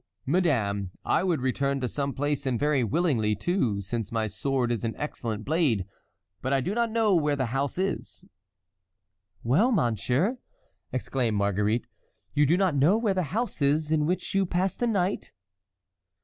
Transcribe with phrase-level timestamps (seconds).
[0.25, 4.83] "Madame, I would return to some place and very willingly too, since my sword is
[4.83, 5.85] an excellent blade,
[6.41, 8.25] but I do not know where the house is."
[9.43, 10.39] "What, monsieur?"
[10.91, 11.85] exclaimed Marguerite.
[12.33, 15.33] "You do not know where the house is in which you passed the night?"